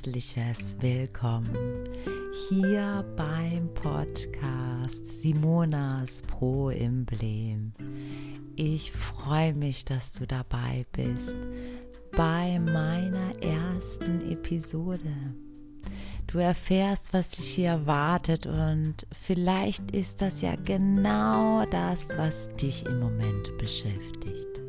[0.00, 1.86] herzliches Willkommen
[2.48, 7.74] hier beim Podcast Simonas Pro Emblem.
[8.56, 11.36] Ich freue mich, dass du dabei bist
[12.16, 15.34] bei meiner ersten Episode.
[16.28, 22.86] Du erfährst, was dich hier erwartet und vielleicht ist das ja genau das, was dich
[22.86, 24.60] im Moment beschäftigt.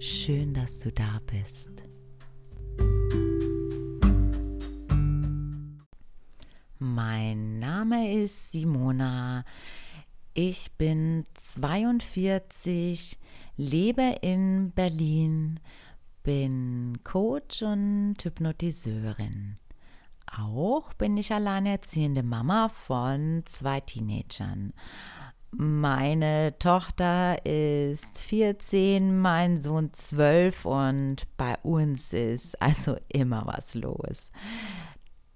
[0.00, 1.75] Schön, dass du da bist.
[6.78, 9.46] Mein Name ist Simona.
[10.34, 13.18] Ich bin 42,
[13.56, 15.58] lebe in Berlin,
[16.22, 19.56] bin Coach und Hypnotiseurin.
[20.26, 24.74] Auch bin ich alleinerziehende Mama von zwei Teenagern.
[25.52, 34.30] Meine Tochter ist 14, mein Sohn 12 und bei uns ist also immer was los.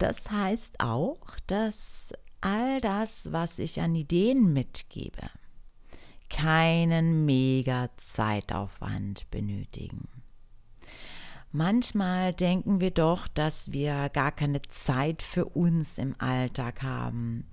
[0.00, 5.28] Das heißt auch, dass all das, was ich an Ideen mitgebe,
[6.30, 10.08] keinen mega Zeitaufwand benötigen.
[11.52, 17.46] Manchmal denken wir doch, dass wir gar keine Zeit für uns im Alltag haben.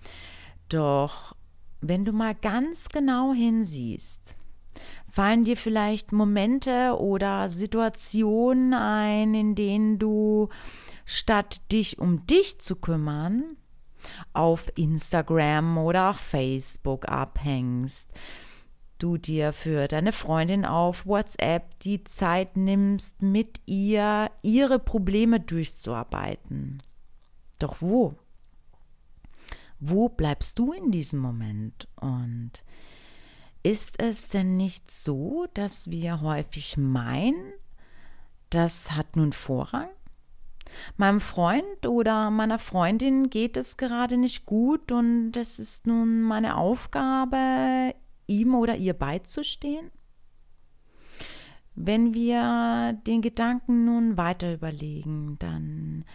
[0.69, 1.35] Doch
[1.81, 4.37] wenn du mal ganz genau hinsiehst,
[5.09, 10.47] fallen dir vielleicht Momente oder Situationen ein, in denen du
[11.07, 13.55] statt dich um dich zu kümmern,
[14.33, 18.09] auf Instagram oder auf Facebook abhängst,
[18.99, 26.83] du dir für deine Freundin auf WhatsApp die Zeit nimmst, mit ihr ihre Probleme durchzuarbeiten.
[27.57, 28.15] Doch wo?
[29.79, 31.87] Wo bleibst du in diesem Moment?
[31.95, 32.51] Und
[33.63, 37.53] ist es denn nicht so, dass wir häufig meinen,
[38.49, 39.87] das hat nun Vorrang?
[40.97, 46.57] Meinem Freund oder meiner Freundin geht es gerade nicht gut und es ist nun meine
[46.57, 47.93] Aufgabe,
[48.27, 49.91] ihm oder ihr beizustehen?
[51.75, 56.05] Wenn wir den Gedanken nun weiter überlegen, dann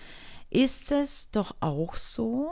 [0.51, 2.51] ist es doch auch so,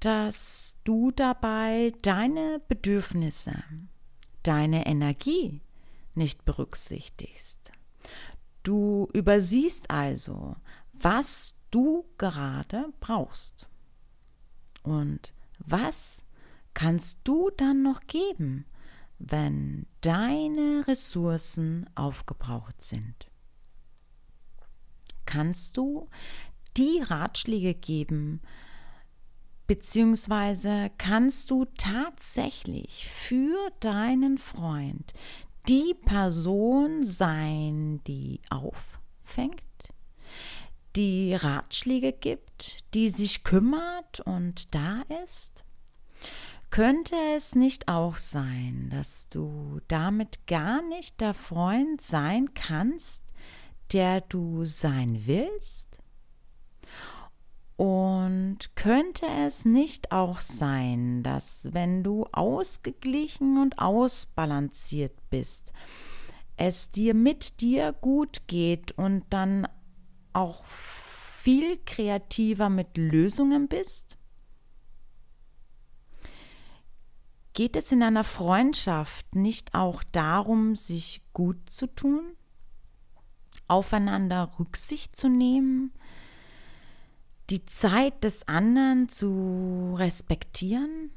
[0.00, 3.62] dass du dabei deine Bedürfnisse,
[4.42, 5.60] deine Energie
[6.14, 7.70] nicht berücksichtigst.
[8.64, 10.56] Du übersiehst also,
[11.02, 13.68] was du gerade brauchst.
[14.82, 16.24] Und was
[16.74, 18.66] kannst du dann noch geben,
[19.18, 23.30] wenn deine Ressourcen aufgebraucht sind?
[25.24, 26.08] Kannst du
[26.76, 28.40] die Ratschläge geben,
[29.66, 35.12] beziehungsweise kannst du tatsächlich für deinen Freund
[35.68, 39.62] die Person sein, die auffängt,
[40.96, 45.64] die Ratschläge gibt, die sich kümmert und da ist?
[46.70, 53.22] Könnte es nicht auch sein, dass du damit gar nicht der Freund sein kannst,
[53.92, 55.86] der du sein willst?
[57.76, 65.72] Und könnte es nicht auch sein, dass wenn du ausgeglichen und ausbalanciert bist,
[66.56, 69.66] es dir mit dir gut geht und dann
[70.34, 74.16] auch viel kreativer mit Lösungen bist?
[77.54, 82.22] Geht es in einer Freundschaft nicht auch darum, sich gut zu tun,
[83.68, 85.92] aufeinander Rücksicht zu nehmen,
[87.50, 91.10] die Zeit des anderen zu respektieren?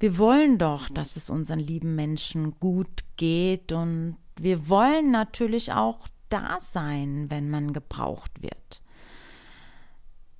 [0.00, 6.08] Wir wollen doch, dass es unseren lieben Menschen gut geht und wir wollen natürlich auch
[6.32, 8.82] da sein, wenn man gebraucht wird.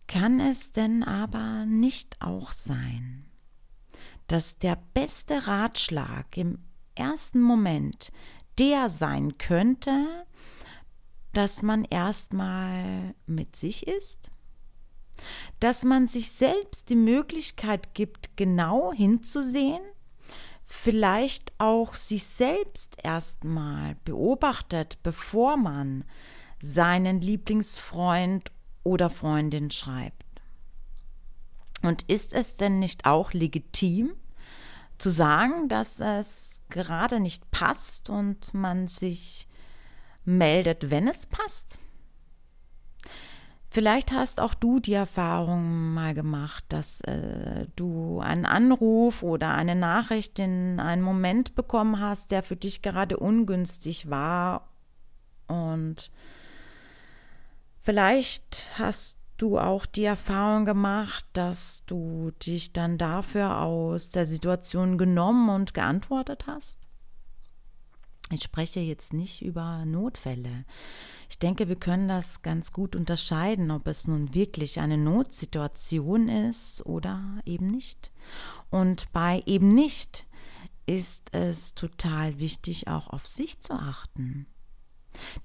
[0.07, 3.31] Kann es denn aber nicht auch sein,
[4.27, 6.59] dass der beste Ratschlag im
[6.95, 8.13] ersten Moment
[8.59, 10.27] der sein könnte,
[11.33, 14.31] dass man erstmal mit sich ist?
[15.61, 19.83] Dass man sich selbst die Möglichkeit gibt, genau hinzusehen
[20.75, 26.03] vielleicht auch sich selbst erstmal beobachtet, bevor man
[26.61, 28.51] seinen Lieblingsfreund
[28.83, 30.25] oder Freundin schreibt.
[31.83, 34.15] Und ist es denn nicht auch legitim
[34.97, 39.49] zu sagen, dass es gerade nicht passt und man sich
[40.25, 41.79] meldet, wenn es passt?
[43.75, 49.75] Vielleicht hast auch du die Erfahrung mal gemacht, dass äh, du einen Anruf oder eine
[49.75, 54.69] Nachricht in einen Moment bekommen hast, der für dich gerade ungünstig war.
[55.47, 56.11] Und
[57.81, 64.99] vielleicht hast du auch die Erfahrung gemacht, dass du dich dann dafür aus der Situation
[64.99, 66.82] genommen und geantwortet hast?
[68.33, 70.65] Ich spreche jetzt nicht über Notfälle.
[71.29, 76.85] Ich denke, wir können das ganz gut unterscheiden, ob es nun wirklich eine Notsituation ist
[76.87, 78.11] oder eben nicht.
[78.71, 80.27] Und bei eben nicht
[80.87, 84.47] ist es total wichtig, auch auf sich zu achten.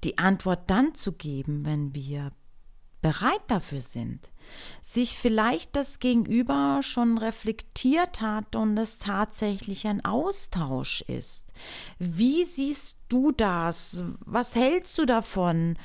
[0.05, 2.31] Die Antwort dann zu geben, wenn wir
[3.01, 4.31] bereit dafür sind,
[4.81, 11.45] sich vielleicht das Gegenüber schon reflektiert hat und es tatsächlich ein Austausch ist.
[11.99, 14.03] Wie siehst du das?
[14.19, 15.77] Was hältst du davon?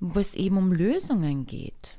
[0.00, 1.96] Wo es eben um Lösungen geht.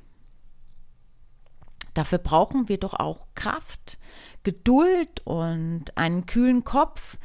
[1.94, 3.98] Dafür brauchen wir doch auch Kraft,
[4.44, 7.18] Geduld und einen kühlen Kopf.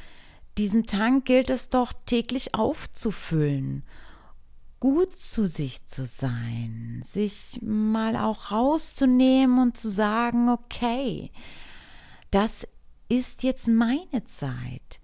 [0.58, 3.84] Diesen Tank gilt es doch täglich aufzufüllen
[4.80, 11.30] gut zu sich zu sein, sich mal auch rauszunehmen und zu sagen, okay,
[12.30, 12.66] das
[13.08, 15.00] ist jetzt meine Zeit.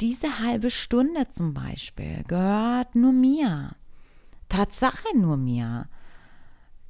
[0.00, 3.76] Diese halbe Stunde zum Beispiel gehört nur mir.
[4.48, 5.88] Tatsache nur mir.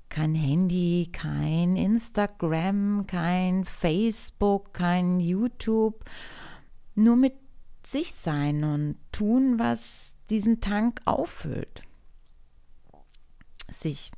[0.09, 6.05] Kein Handy, kein Instagram, kein Facebook, kein YouTube.
[6.95, 7.35] Nur mit
[7.85, 11.83] sich sein und tun, was diesen Tank auffüllt
[13.71, 14.13] sich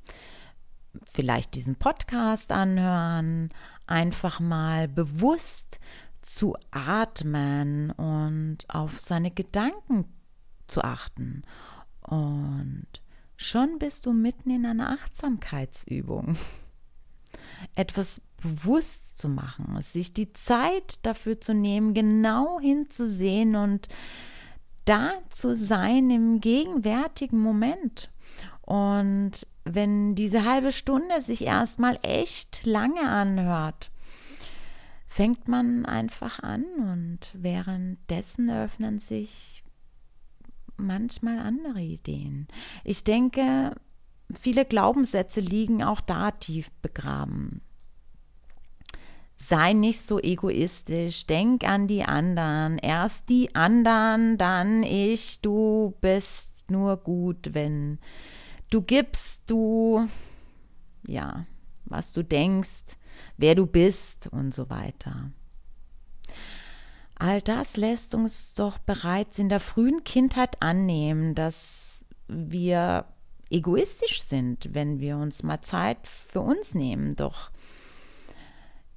[1.04, 3.50] vielleicht diesen Podcast anhören,
[3.86, 5.80] einfach mal bewusst
[6.20, 10.04] zu atmen und auf seine Gedanken
[10.66, 11.42] zu achten.
[12.02, 12.86] Und
[13.36, 16.36] schon bist du mitten in einer Achtsamkeitsübung.
[17.74, 23.88] Etwas bewusst zu machen, sich die Zeit dafür zu nehmen, genau hinzusehen und
[24.84, 28.10] da zu sein im gegenwärtigen Moment
[28.62, 33.90] und wenn diese halbe Stunde sich erstmal echt lange anhört,
[35.06, 39.62] fängt man einfach an und währenddessen öffnen sich
[40.76, 42.48] manchmal andere Ideen.
[42.82, 43.74] Ich denke,
[44.32, 47.60] viele Glaubenssätze liegen auch da tief begraben.
[49.36, 52.78] Sei nicht so egoistisch, denk an die anderen.
[52.78, 57.98] Erst die anderen, dann ich, du bist nur gut, wenn
[58.72, 60.08] Du gibst, du,
[61.06, 61.44] ja,
[61.84, 62.96] was du denkst,
[63.36, 65.30] wer du bist und so weiter.
[67.16, 73.04] All das lässt uns doch bereits in der frühen Kindheit annehmen, dass wir
[73.50, 77.14] egoistisch sind, wenn wir uns mal Zeit für uns nehmen.
[77.14, 77.50] Doch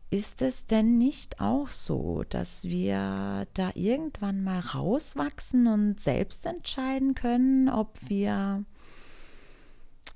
[0.10, 7.14] ist es denn nicht auch so, dass wir da irgendwann mal rauswachsen und selbst entscheiden
[7.14, 8.64] können, ob wir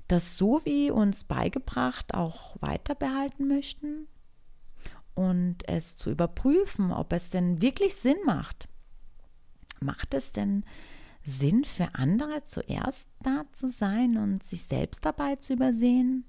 [0.10, 4.08] das so wie uns beigebracht auch weiter behalten möchten
[5.14, 8.68] und es zu überprüfen, ob es denn wirklich Sinn macht.
[9.80, 10.66] Macht es denn
[11.24, 16.26] Sinn für andere zuerst da zu sein und sich selbst dabei zu übersehen?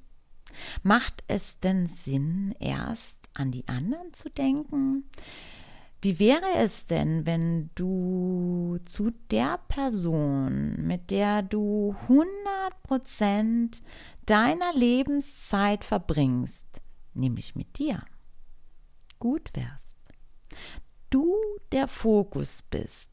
[0.83, 5.05] Macht es denn Sinn, erst an die anderen zu denken?
[6.03, 13.83] Wie wäre es denn, wenn du zu der Person, mit der du 100%
[14.25, 16.81] deiner Lebenszeit verbringst,
[17.13, 18.03] nämlich mit dir,
[19.19, 19.97] gut wärst?
[21.11, 21.37] Du
[21.71, 23.11] der Fokus bist,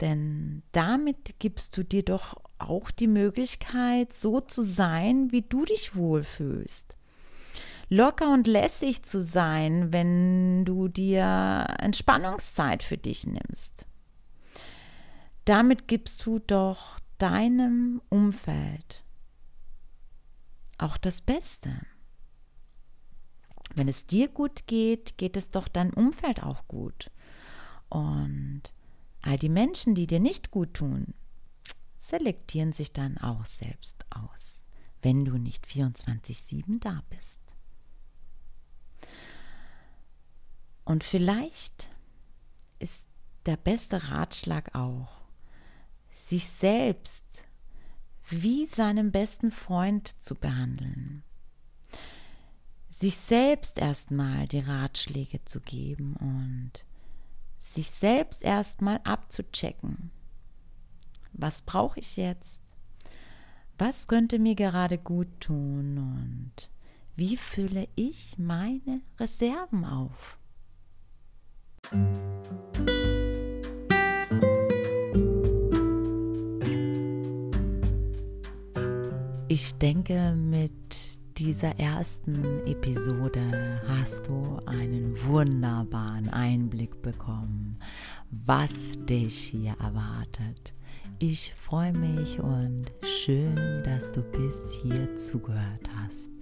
[0.00, 5.96] denn damit gibst du dir doch auch die Möglichkeit, so zu sein, wie du dich
[5.96, 6.93] wohlfühlst
[7.88, 13.86] locker und lässig zu sein, wenn du dir Entspannungszeit für dich nimmst.
[15.44, 19.04] Damit gibst du doch deinem Umfeld
[20.78, 21.70] auch das Beste.
[23.74, 27.10] Wenn es dir gut geht, geht es doch deinem Umfeld auch gut.
[27.88, 28.62] Und
[29.22, 31.14] all die Menschen, die dir nicht gut tun,
[31.98, 34.62] selektieren sich dann auch selbst aus,
[35.02, 37.43] wenn du nicht 24-7 da bist.
[40.94, 41.88] Und vielleicht
[42.78, 43.08] ist
[43.46, 45.22] der beste Ratschlag auch,
[46.12, 47.24] sich selbst
[48.28, 51.24] wie seinen besten Freund zu behandeln.
[52.90, 56.84] Sich selbst erstmal die Ratschläge zu geben und
[57.58, 60.12] sich selbst erstmal abzuchecken.
[61.32, 62.62] Was brauche ich jetzt?
[63.78, 66.70] Was könnte mir gerade gut tun und
[67.16, 70.38] wie fülle ich meine Reserven auf?
[79.48, 80.72] Ich denke, mit
[81.38, 82.34] dieser ersten
[82.66, 87.78] Episode hast du einen wunderbaren Einblick bekommen,
[88.30, 90.74] was dich hier erwartet.
[91.20, 96.33] Ich freue mich und schön, dass du bis hier zugehört hast.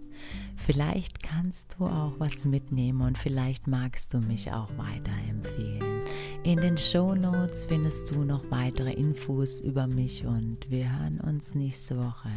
[0.64, 6.02] Vielleicht kannst du auch was mitnehmen und vielleicht magst du mich auch weiterempfehlen.
[6.44, 11.54] In den Show Notes findest du noch weitere Infos über mich und wir hören uns
[11.54, 12.30] nächste Woche.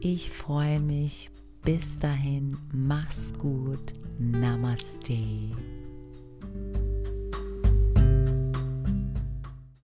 [0.00, 1.30] Ich freue mich.
[1.62, 3.94] Bis dahin, mach's gut.
[4.18, 5.52] Namaste.